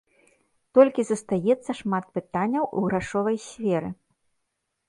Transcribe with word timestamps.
Толькі 0.77 1.01
застаецца 1.09 1.71
шмат 1.81 2.05
пытанняў 2.17 2.65
у 2.81 2.83
грашовай 2.87 3.37
сферы. 3.47 3.89